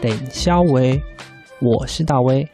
[0.00, 1.02] 洞冷消维，
[1.60, 2.48] 我是大威。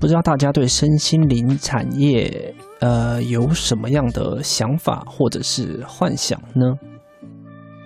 [0.00, 6.66] 不知道大家对身心灵产业呃有什么样的想法或者是幻想呢？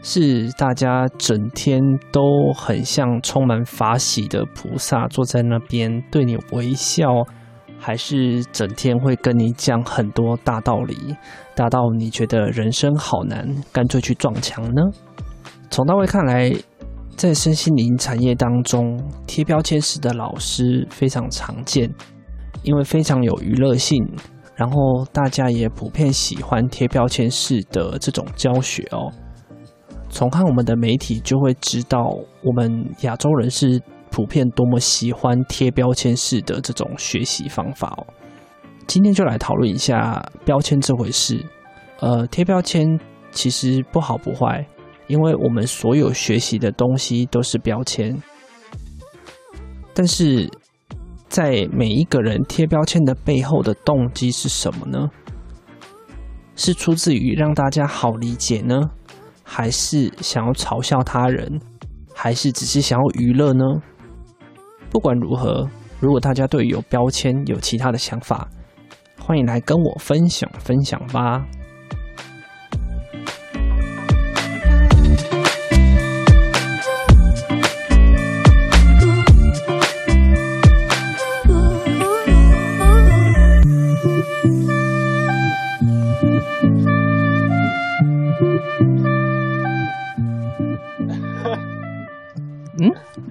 [0.03, 1.81] 是大家整天
[2.11, 7.09] 都很像充满法喜的菩萨坐在那边对你微笑，
[7.79, 11.15] 还是整天会跟你讲很多大道理，
[11.55, 14.83] 大到你觉得人生好难，干脆去撞墙呢？
[15.71, 16.51] 从大卫看来，
[17.19, 21.93] 在身心灵产业当中，贴标签式的老师非常常见，
[22.63, 24.01] 因为非常有娱乐性，
[24.55, 29.11] 然后大家也普遍喜欢贴标签式的这种教学哦。
[30.09, 31.99] 从看我们的媒体就会知道，
[32.45, 38.07] 我们亚洲人是普遍多么喜欢贴标签式的这种学习方法哦。
[38.87, 41.45] 今天就来讨论一下标签这回事。
[41.99, 42.87] 呃，贴标签
[43.33, 44.65] 其实不好不坏。
[45.09, 48.17] 因为我们所有学习的东西都是标签，
[49.93, 50.49] 但是
[51.29, 55.11] 在每一个人贴标签的背后的动机是什么呢？
[56.55, 58.91] 是出自于让大家好理解呢，
[59.43, 61.61] 还是想要嘲笑他人，
[62.15, 63.65] 还是只是想要娱乐呢？
[64.91, 65.69] 不管如何，
[66.01, 68.49] 如果大家对于有标签有其他的想法，
[69.21, 71.47] 欢迎来跟我分享分享吧。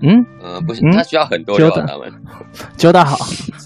[0.01, 1.69] 嗯呃，不行，他需要很多人。
[1.87, 2.11] 他们
[2.77, 3.17] 揪大好，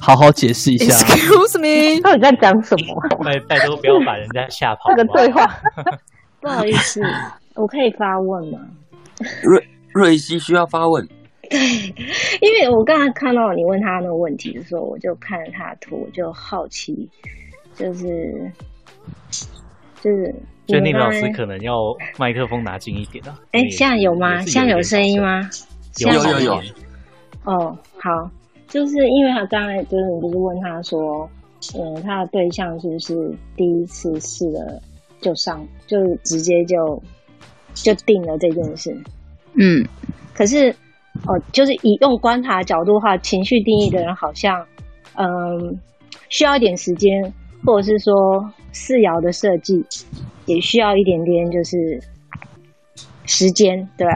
[0.01, 0.93] 好好解释一下。
[0.93, 2.95] Excuse me，到底在讲什么？
[3.23, 4.89] 拜拜托不要把人家吓跑。
[4.95, 5.59] 这个对话，
[6.39, 7.01] 不好意思，
[7.55, 8.59] 我可以发问吗？
[9.43, 11.07] 瑞瑞希需要发问。
[11.49, 11.59] 对，
[12.41, 17.09] 因为我刚才看到你问他那个问题的时候，我就看了他的图，我就好奇，
[17.75, 18.51] 就是
[20.01, 20.33] 就是。
[20.67, 21.73] 所以那个老师可能要
[22.17, 23.35] 麦克风拿近一点啊。
[23.51, 24.39] 哎、欸，现在有吗？
[24.43, 25.41] 现在有声音吗？
[25.99, 26.61] 有有有，有。
[27.43, 28.29] 哦，好，
[28.67, 31.29] 就是因为他刚才就是你不是问他说，
[31.75, 34.81] 嗯，他的对象是不是第一次试了
[35.21, 37.01] 就上，就直接就
[37.73, 38.95] 就定了这件事？
[39.53, 39.85] 嗯，
[40.33, 40.75] 可是
[41.25, 44.65] 哦，就是以用观察角度的话，情绪定义的人好像
[45.15, 45.79] 嗯
[46.29, 47.33] 需要一点时间，
[47.65, 49.85] 或者是说四爻的设计。
[50.47, 52.01] 也需要一点点，就是
[53.25, 54.07] 时间，对。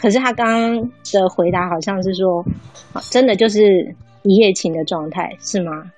[0.00, 2.42] 可是他刚刚的回答好像是说，
[3.10, 5.90] 真的就是一夜情的状态，是吗？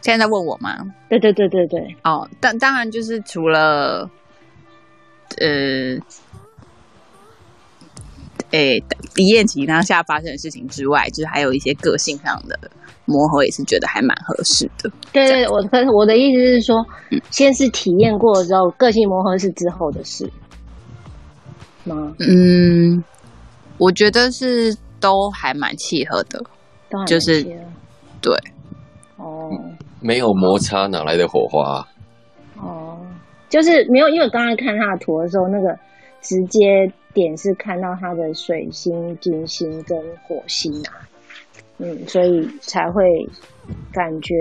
[0.00, 0.78] 现在在问我吗？
[1.08, 1.96] 对对对对对。
[2.04, 4.08] 哦，当当然就是除了，
[5.38, 5.98] 呃，
[8.52, 8.82] 诶，
[9.16, 12.70] 一夜情当下发生的事情之外，就是还有一些个性上的。
[13.10, 14.92] 磨合也是觉得还蛮合适的。
[15.14, 16.76] 对对，我可我的意思是说，
[17.10, 20.30] 嗯、先是体验过之后，个性磨合是之后的事
[21.88, 22.14] 吗？
[22.20, 23.02] 嗯，
[23.78, 26.40] 我觉得是都还蛮契合的，
[27.06, 27.42] 就是
[28.20, 28.36] 对。
[29.16, 29.50] 哦，
[30.00, 31.84] 没有摩擦哪来的火花？
[32.62, 33.00] 哦，
[33.48, 35.76] 就是没有，因为刚刚看他的图的时候，那个
[36.20, 41.02] 直接点是看到他的水星、金星跟火星啊。
[41.78, 43.04] 嗯，所以才会
[43.92, 44.34] 感觉，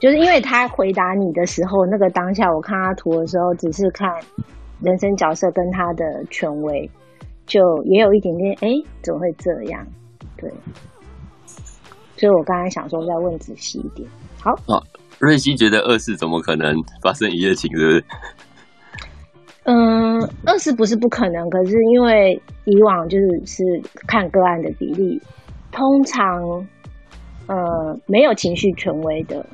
[0.00, 4.08] 就是因为他回答你的时候，那个当下我看他图的时候，只是看
[4.82, 6.90] 人生角色跟他的权威，
[7.46, 9.86] 就也有一点点，哎、欸，怎么会这样？
[10.36, 10.50] 对，
[12.16, 14.08] 所以我刚才想说再问仔细一点。
[14.40, 14.82] 好，啊，
[15.18, 18.04] 瑞希觉得二世怎么可能发生一夜情，是不是？
[19.64, 23.62] 嗯，二世不是不可能，可是因为以往就是是
[24.08, 25.22] 看个案的比例。
[25.70, 26.42] 通常，
[27.46, 29.46] 呃，没有情绪权威的，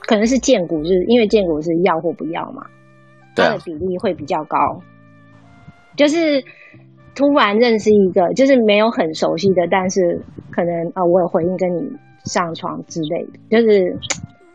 [0.00, 2.66] 可能是荐股，就是因为荐股是要或不要嘛，
[3.36, 4.80] 它的比例会比较高。
[5.96, 6.44] 就是
[7.14, 11.90] 突然认识一个，就是没有很熟悉的，但是可能啊、呃，我有回应跟你
[12.24, 13.98] 上床之类的，就是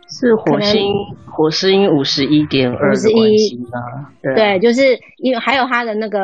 [0.07, 0.93] 是火星
[1.25, 4.83] 火星五十一点二的关系啊，对，对，就是
[5.17, 6.19] 因为还有它的那个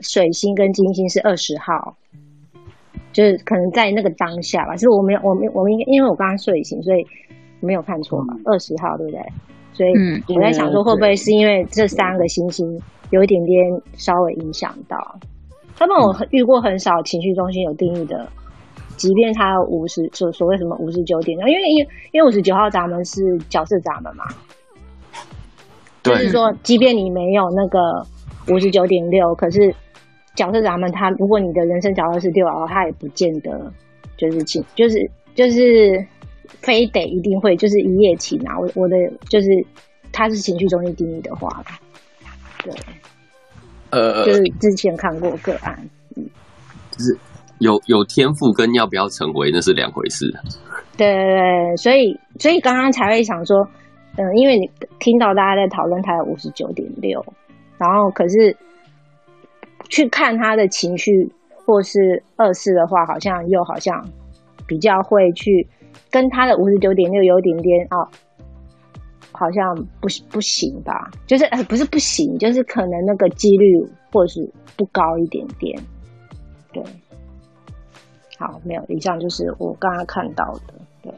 [0.00, 1.96] 水星跟金星是二十号，
[3.12, 7.06] 就是可能在那个当下吧，就是我没有，我没我们应该，因为我刚刚睡醒，所以
[7.60, 9.22] 没有看错嘛，二十号对不对？
[9.78, 12.66] 所以我在想说，会不会是因为这三个星星
[13.10, 13.56] 有一点点
[13.94, 14.98] 稍微影响到？
[15.76, 18.28] 他们我遇过很少情绪中心有定义的。
[18.96, 24.24] 即便他五十所所谓什么五十九点，因为因因为五十九号闸门是角色闸门嘛，
[26.02, 27.78] 就是说，即便你没有那个
[28.52, 29.72] 五十九点六，可是
[30.34, 33.72] 角色闸门，他如果你的人生角色是六号，它也不见得
[34.16, 36.04] 就是情，就是就是
[36.60, 38.58] 非得一定会就是一夜情啊。
[38.58, 38.96] 我我的
[39.28, 39.46] 就是
[40.12, 41.64] 他是情绪中心定义的话，
[42.64, 42.72] 对，
[43.90, 46.24] 呃，就是之前看过个案，嗯，
[46.90, 47.18] 就是。
[47.60, 50.32] 有有天赋跟要不要成为那是两回事。
[50.96, 53.68] 对对对，所以所以刚刚才会想说，
[54.16, 57.20] 嗯，因为你听到大家在讨论他有五十九点六，
[57.76, 58.56] 然后可是
[59.88, 61.10] 去看他的情绪
[61.66, 64.08] 或是二四的话，好像又好像
[64.64, 65.66] 比较会去
[66.10, 68.08] 跟他的五十九点六有点点哦，
[69.32, 71.10] 好像不不行吧？
[71.26, 73.66] 就是呃不是不行，就是可能那个几率
[74.12, 75.80] 或是不高一点点，
[76.72, 76.82] 对。
[78.38, 81.12] 好，没有，以上就是我刚刚看到的，对。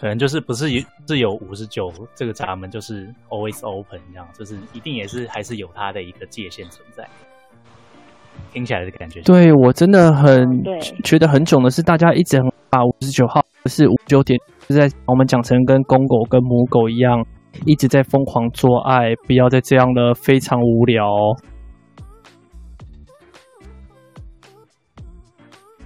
[0.00, 7.06] 可能就是不是有是有五十九这个闸门，就是 always open 这样，就是一定也是还是有它的一个界限存在。
[8.52, 17.24] 听起来的感觉，对我真的很对觉得很囧的是，大家一直很把五十九号是五九点，是在我们讲成跟公狗跟母狗一样，
[17.66, 21.04] 一直在疯狂做爱，不要再这样了，非常无聊。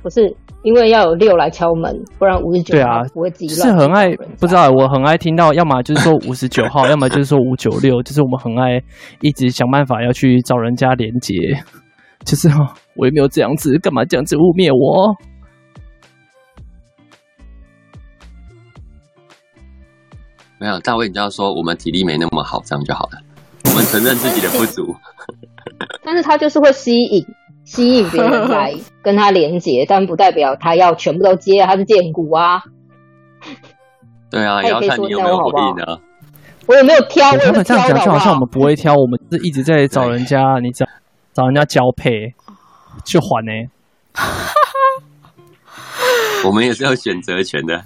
[0.02, 0.32] 不是
[0.62, 3.48] 因为要有六来敲门，不然五十九号不会自己。
[3.48, 8.80] 是很爱，不知道我很爱听到，要么就是说五十九号， 要么就是说五九六，就是我们很爱
[9.20, 11.34] 一直想办法要去找人家连接，
[12.26, 12.48] 就是
[12.94, 15.14] 我也没有这样子，干嘛这样子污蔑我？
[20.58, 23.18] 没有，大卫，你就要说我们体力没那么好，这样就好了。
[23.66, 24.94] 我们承认自己的不足，
[26.02, 27.24] 但是他就是会吸引。
[27.64, 32.62] 吸引别人来跟他连接，但不代表他要全部都接，他是荐股啊。
[34.30, 35.98] 对啊，也要看你有没有回应呢。
[36.68, 37.32] 我有没有挑？
[37.32, 40.86] 他们这样讲就好像我们不会挑，我们是一直在找人家，你找
[41.36, 42.32] 找人家交配，
[43.04, 43.52] 去还呢。
[46.46, 47.84] 我们也是有选择权的。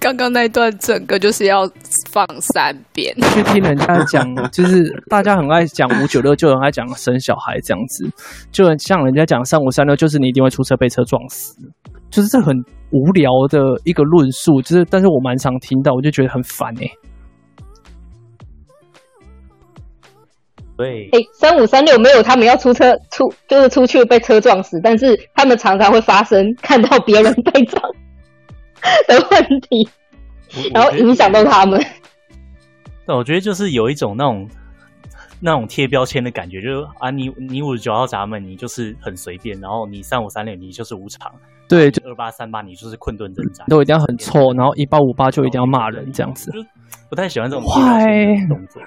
[0.00, 1.60] 刚刚那段整个就是要
[2.10, 8.10] 放三遍，去听人家讲，就是大家很爱讲五九六，就很爱讲生小孩这样子，
[8.50, 11.54] 就很像人家讲三五三六，就是你一定会出车被车撞死，
[12.10, 12.52] 就是这很
[12.90, 16.90] 无聊的一个论述，就是但是我蛮常听到，我就觉得很烦哎、欸。
[20.78, 27.82] 对，哎，三五三六没有他们要出车出，就是出去被车撞死，但是他们常常会发生 看到别人被撞。
[29.08, 29.88] 的问题，
[30.72, 31.84] 然后影响到他们。
[33.04, 34.48] 那我觉得就是有一种那种
[35.40, 41.28] 那种贴标签的感觉，就是啊，你你五十九号闸门，你就是很随便；然后你三五三六，你就是无常。
[41.68, 44.52] 对，就二八三八，你就是困顿挣扎，都一定要很臭。
[44.52, 46.58] 然后一八五八就一定要骂人，这样子，就
[47.10, 48.80] 不太喜欢这种贴标签的动作。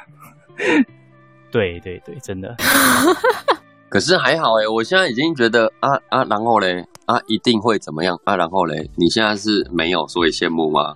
[1.51, 2.55] 对对对，真的。
[3.89, 6.85] 可是还好哎，我现在已经觉得啊啊，然后嘞。
[7.07, 8.37] 啊，一定会怎么样啊？
[8.37, 10.95] 然后嘞，你现在是没有，所以羡慕吗？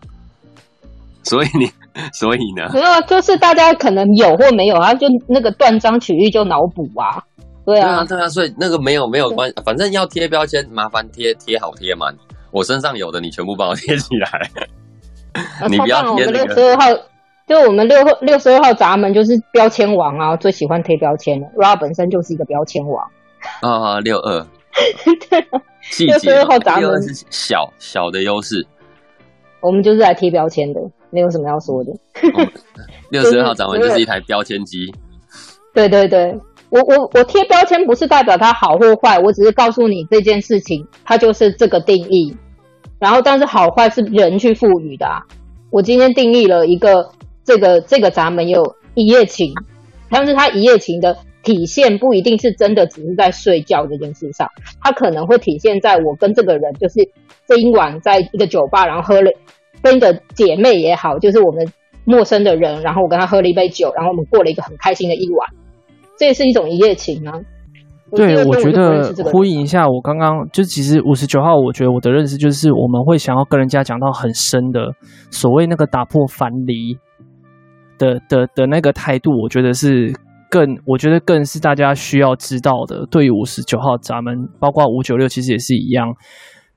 [1.23, 1.69] 所以你，
[2.13, 2.69] 所以呢？
[2.71, 7.21] 没有啊，就是大家可能有或没有啊，就那个断章取义就脑补啊。
[7.65, 12.15] 对啊，对啊，对啊，所以那个没有没有关系，反正要贴标签，麻烦贴贴好贴满。
[12.51, 14.49] 我身上有的，你全部帮我贴起来。
[15.59, 17.01] 啊、 你不要贴、那个、我们六十二号，
[17.47, 21.47] 就我们六六十二号闸门就是标签王啊，最喜欢贴标签了。
[21.55, 23.05] Ra 本身就是一个标签王。
[23.61, 24.45] 啊，六二。
[25.29, 25.61] 对啊，
[26.07, 28.65] 六十二号闸门是小小的优势，
[29.61, 31.93] 我们就是来贴标签的，没有什么要说的。
[33.09, 34.91] 六十二号闸门 就是一台标签机。
[35.73, 36.33] 对对对，
[36.69, 42.35] 我我我贴标签不是代表它好或坏，我只是告诉你这件事情，它就是这个定义。
[42.97, 45.21] 然后，但是好坏是人去赋予的啊。
[45.69, 47.09] 我今天定义了一个
[47.45, 49.53] 这个这个闸门有一夜情，
[50.09, 51.15] 但是他一夜情的。
[51.45, 54.49] 体现不一定是真的，只是在睡觉这件事上，
[54.81, 56.95] 他可能会体现在我跟这个人，就是
[57.45, 59.31] 这一晚在一个酒吧，然后喝了
[59.83, 61.71] 跟一个姐妹也好，就是我们
[62.03, 65.47] 陌生的人，然后我跟他喝了一杯酒，然后我们过了一个很开心的一晚，
[66.17, 67.39] 这也是一种一夜情啊。
[68.15, 74.95] 对，我觉得呼应一下，我刚刚就其实五十九号，我觉得我的认识就是我们会想要跟人家讲到很深的
[75.29, 76.97] 所谓那个打破樊篱
[77.97, 80.13] 的的的那个态度，我觉得是
[80.49, 83.05] 更，我觉得更是大家需要知道的。
[83.11, 86.13] 对于五十九号，咱们包括五九六，其实也是一样，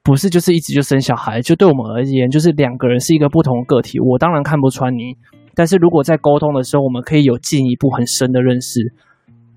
[0.03, 3.99] 不是就是一直就生小孩，就对我们而言，就是两个人是一个不同个体。
[4.01, 5.17] 我当然看不穿你，
[5.55, 8.81] 但是如果在沟通的时候，我们可以有进一步很深的认识。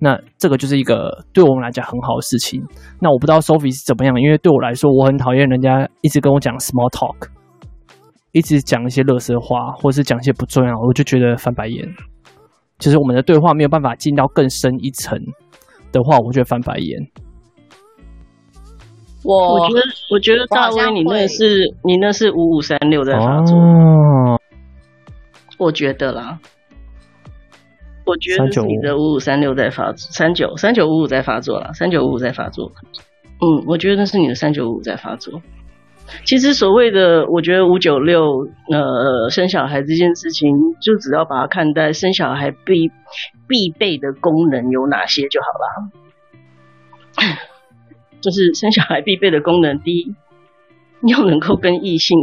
[0.03, 2.59] 那这个就是一个对我们来讲很好的事情。
[2.99, 7.29] 那我不知道 Sophie 是怎么样，因为对我来说，我很讨厌人家一直跟我讲 small talk，
[8.31, 11.87] 一直讲一些垃圾话，或是讲一些不重要，我就觉得翻白眼。
[12.79, 15.19] 就是我们的对话没有办法进到更深一层
[15.91, 16.99] 的话，我觉得翻白眼。
[19.23, 23.55] 我我觉得，我觉得大威，你那是你那是五五三六在发作。
[23.55, 24.39] 哦，
[25.59, 26.39] 我觉得啦。
[28.03, 32.71] 我觉得是你的五五三六在发作，三九三九五五在发作了，三九五五在发作。
[33.39, 35.39] 嗯，我觉得那是你的三九五五在发作。
[36.25, 40.49] 其实所谓的，我觉得五九六呃生小孩这件事情，
[40.81, 42.89] 就只要把它看待生小孩必
[43.47, 45.91] 必备的功能有哪些就好了。
[48.21, 50.15] 就是生小孩必备的功能，第一。
[51.07, 52.15] 要能够跟异性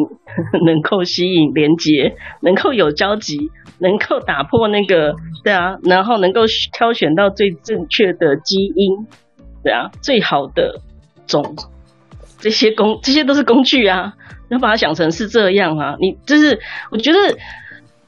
[0.64, 6.42] 能够吸引连接，能够有交集，能够打破那个对啊，然后能够
[6.72, 9.08] 挑选到最正确的基因，
[9.64, 10.80] 对啊，最好的
[11.26, 11.56] 种，
[12.38, 14.14] 这些工这些都是工具啊，
[14.48, 16.58] 你要把它想成是这样啊，你就是
[16.90, 17.18] 我觉得。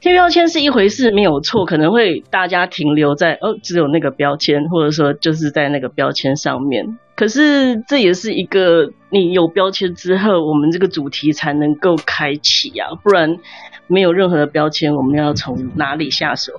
[0.03, 6.97] 贴标签是一回事，没有错，可能会大家停留在哦，只有那个标签，或者说就是在那个标签上面。
[7.15, 13.37] 可是这也是一个，你有标签之后，我们这个主题才能够开启、啊，不然
[13.85, 16.53] 没有任何的标签，我们要从哪里下手？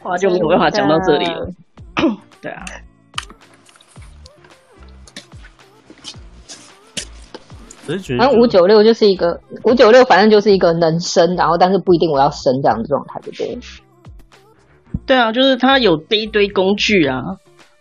[0.00, 1.50] 话就没有办法讲到这里了。
[2.42, 2.64] 对啊。
[7.86, 13.58] 反正五九六就是一个五九六，反正就是一个能生，然后但是不一定我要生这样的状态，对不对？
[15.06, 17.20] 对啊，就是他有这一堆工具啊，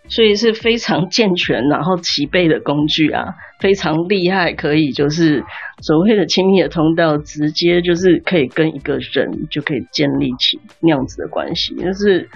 [0.10, 5.42] 所以是非常健全然后齐备的工具啊，非常厉害，可以就是
[5.82, 12.28] 所谓的亲密的通道，直接就是可以跟一个人就可以建立起那样子的关系，就是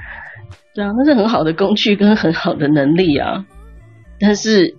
[0.73, 3.45] 对啊，那是很好的工具跟很好的能力啊，
[4.21, 4.77] 但是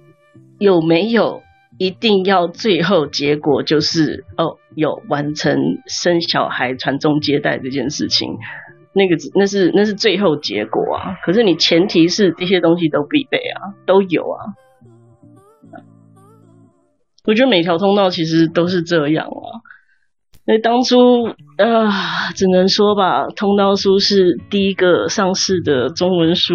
[0.59, 1.43] 有没有？
[1.79, 5.57] 一定要最后结果就是哦，有完成
[5.87, 8.37] 生小孩、传宗接代这件事情，
[8.93, 11.15] 那个那是那是最后结果啊。
[11.25, 14.37] 可是你前提是这些东西都必备啊，都有啊。
[17.25, 19.63] 我觉得每条通道其实都是这样啊。
[20.47, 21.27] 那当初
[21.59, 26.55] 啊、只能说吧，通道书是第一个上市的中文书。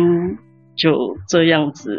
[0.75, 0.91] 就
[1.27, 1.91] 这样子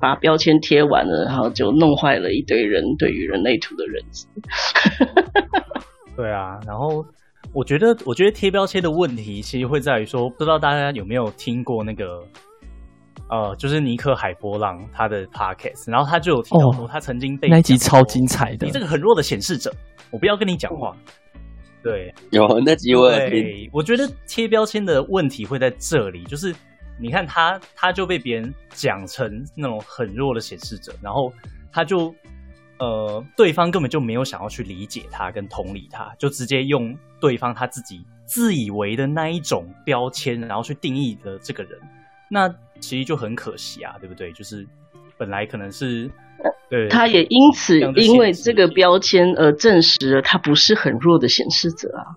[0.00, 4.26] 把标签贴完了，然后就弄坏了一堆人对于人类图的认知。
[6.16, 7.04] 对啊，然后
[7.52, 12.22] 我觉得，我觉得贴标签的问题其实会在于说，不知道大家有没有听过那个，
[13.28, 19.72] 呃，就是尼克海波浪他的 podcast，然后他就有提到说，他曾经被、哦、那集超精彩的，你这个很弱的显示者，
[20.12, 20.96] 我不要跟你讲话。
[21.82, 26.54] 对，有那集我对，我觉得贴标签的问题会在这里，就是。
[26.98, 31.30] 你看他，他就被别人讲成那种很弱的显示者，然后
[31.70, 32.14] 他就，
[32.78, 41.78] 呃，对方根本就没有想要去理解他跟同理他，就直接用对方他自己自以为的那一种标签，然后去定义的这个人，
[42.30, 42.48] 那
[42.80, 44.32] 其实就很可惜啊，对不对？
[44.32, 44.66] 就是
[45.18, 46.10] 本来可能是，
[46.70, 52.16] 对，他也因此因为这个标签而证实了他不是很弱的显示者啊。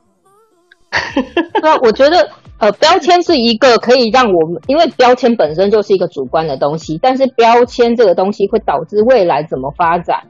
[1.62, 2.31] 那我觉得。
[2.59, 10.27] 呃，标签是一个可以让我们，因为标签本身就是一个主观的东西，但是标签这个东西会导致未来怎么发展，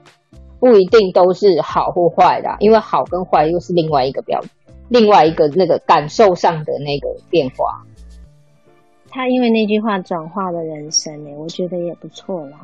[0.59, 4.39] 不一定都是好或坏的，因为好跟坏又是另外一个标，
[4.89, 7.83] 另外一个那个感受上的那个变化。
[9.09, 12.59] 他因为那句话转化了人生呢，我觉得也不错啦。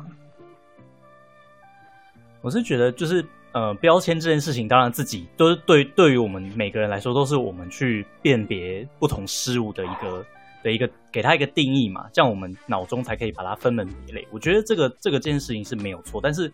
[2.40, 3.26] 我是觉得就是。
[3.56, 10.22] 呃，标签这件事情，当然自己都是对对于我们每个人来说，都是我们去辨别不同事物的一个
[10.62, 14.28] 的一个给他一个定义嘛，这样我们脑中才可以把它分门别类。
[14.30, 16.52] 我觉得这个这个这件事情是没有错，但是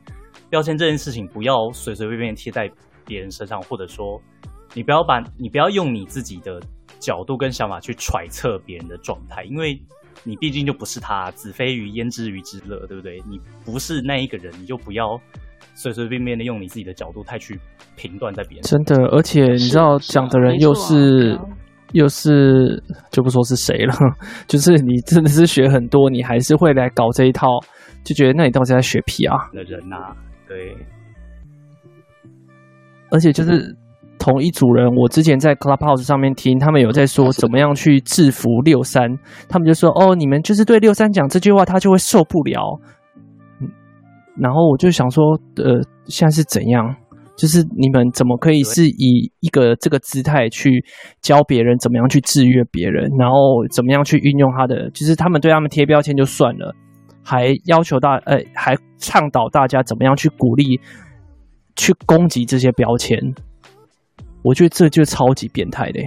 [0.49, 2.71] 标签这件事情不要随随便便贴在
[3.05, 4.23] 别人身上，或者说
[4.73, 6.63] 你不要把你不要用你自己的
[7.01, 9.77] 角度跟想法去揣测别人的状态，因为
[10.23, 13.21] 你毕竟就不是他，子非鱼焉知鱼之乐，对不对？
[13.29, 15.21] 你不是那一个人，你就不要。
[15.75, 17.59] 随随便便的用你自己的角度太去
[17.97, 21.39] 评断在别人，真的，而且你知道讲的人又是
[21.93, 23.95] 又是就不说是谁了，
[24.47, 27.47] 就是你真的是学很多，你还是会来搞这一套，
[28.05, 29.37] 就觉得那你到底在学屁啊？
[29.53, 30.77] 的人呐、啊，对，
[33.11, 33.75] 而且就是
[34.19, 42.79] 同一组人，我之前在 Clubhouse 上面听他们有在说怎么样去制服六三，他们就说哦，你们就是对六三讲这句话，他就会受不了。
[44.37, 46.95] 然后我就想说，呃，现在是怎样？
[47.35, 50.85] 就是你们怎么可以是以一个这个姿态去
[51.23, 54.91] 教别人怎么样去制约别人，然后怎么样去运用他的？
[54.91, 56.75] 就是他们对他们贴标签就算了，
[57.25, 60.79] 还要求大，呃，还倡导大家怎么样去鼓励、
[61.75, 63.19] 去攻击这些标签。
[64.43, 66.01] 我觉得这就超级变态的。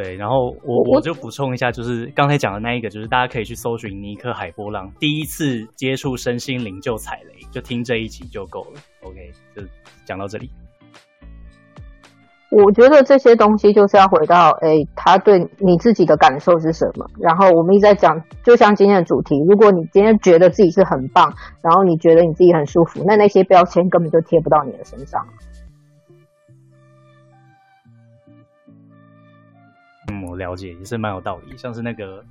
[0.00, 8.80] 对，然后我我就补充一下，就是刚才讲的那一个，就是大家可以去搜寻尼克海波浪，第一次接触身心灵就踩雷，就听这一集就够了。
[9.02, 9.62] OK，就
[10.04, 10.48] 讲到这里。
[12.52, 17.04] 我觉得这些东西就是要回到，哎，他对你自己的感受是什么？
[17.18, 25.26] 然后我们一直在讲，就像今天的主题，如果你今天觉得自己是很棒，然后你觉得你自己很舒服，那那些标签根本就贴不到你的身上。
[30.38, 31.54] 了解，也是蛮有道理。
[31.58, 32.24] 像是那个，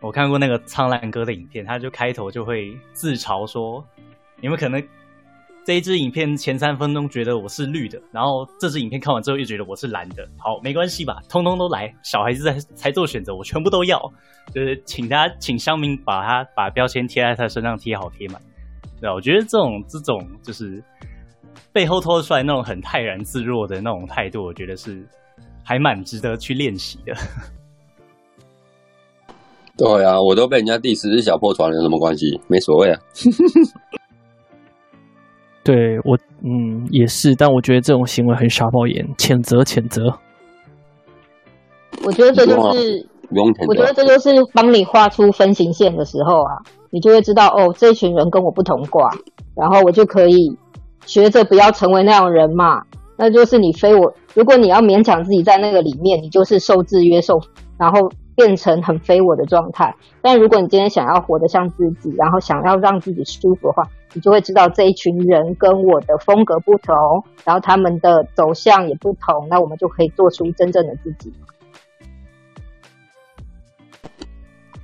[0.00, 3.84] 我看过那个苍蓝哥的影片，他就开头就会自嘲说
[4.42, 4.82] ：“你们可能
[5.64, 10.28] 这一支影片前三分钟觉得我是绿的，然后这支影片看完之后又觉得我是蓝的。
[10.38, 11.92] 好，没关系吧， 通通都来。
[12.02, 14.00] 小孩子在才做选择，我全部都要。
[14.54, 18.40] 就是请他，请乡民把他把标签贴在他身上，贴好贴满。
[19.00, 20.82] 对，我觉得这种这种就是
[21.72, 25.06] 背后拖出来那种很泰然自若的那种态度，我觉得是。”
[25.66, 27.12] 还蛮值得去练习的。
[29.76, 32.40] 对啊，我都被人家 diss 是小破船，有什么关系？
[32.46, 32.98] 没所谓啊。
[35.64, 40.16] 对我，嗯，也是，但我觉得这种行为很傻爆眼，谴责，谴责。
[42.04, 43.66] 我觉得这就是，不用谴责。
[43.66, 49.10] 我觉得这就是帮你画出分形线的时候啊，你就会知道哦，这群人跟我不同卦，
[49.56, 50.56] 然后我就可以
[51.04, 52.84] 学着不要成为那样的人嘛。
[53.16, 57.40] 那就是你非我，如果你要勉强自己在那个里面，你就是受制约受，
[57.78, 59.94] 然后变成很非我的状态。
[60.20, 66.94] 但如果你今天想要活得像自己，然后想要让自己舒服的话，你就会知道这一群人跟我的风格不同，
[67.44, 71.32] 然后他们的走向也不同，那我们就可以做出真正的自己。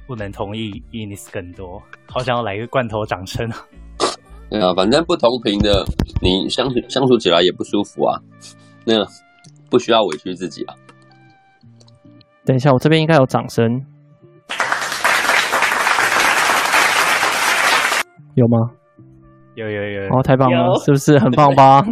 [0.07, 3.49] 不能同意，Ines 更多，好想要来一个罐头掌声。
[4.53, 5.83] 对啊，反正不同频的，
[6.21, 8.21] 你相处相处起来也不舒服啊。
[8.85, 9.03] 那
[9.71, 10.75] 不需要委屈自己啊。
[12.45, 13.87] 等一下，我这边应该有掌声，
[18.35, 18.73] 有吗？
[19.55, 20.15] 有有有。
[20.15, 21.83] 哦，太棒了，是不是很棒吧？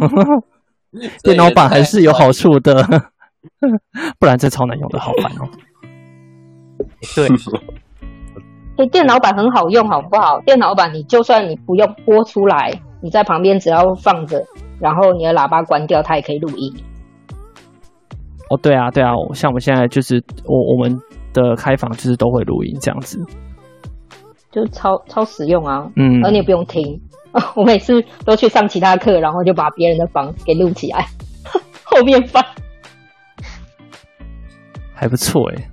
[1.23, 2.75] 电脑版还是有好处的，
[4.19, 5.49] 不然这超难用的，好烦哦。
[7.15, 7.27] 对。
[8.81, 10.39] 欸、电脑版很好用，好不好？
[10.41, 14.43] 电脑版你就算你不用播出来，你在旁边只要放着，
[14.79, 16.73] 然后你的喇叭关掉，它也可以录音。
[18.49, 20.99] 哦，对啊，对啊，像我们现在就是我我们
[21.33, 23.17] 的开房就是都会录音这样子，
[24.51, 25.87] 就超超实用啊。
[25.95, 26.99] 嗯，而你也不用听，
[27.55, 31.05] 我每次都去上其他课，然后就把别人的房给录起来，
[31.85, 32.43] 后面放，
[34.93, 35.70] 还不错哎。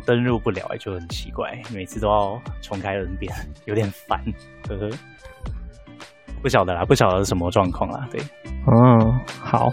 [0.00, 3.32] 登入不了、就很奇怪，每次都要重开 N 遍，
[3.66, 4.20] 有点烦。
[4.68, 4.90] 呵呵，
[6.42, 8.06] 不晓得啦，不晓得是什么状况啦。
[8.10, 8.20] 对，
[8.66, 9.72] 嗯，好。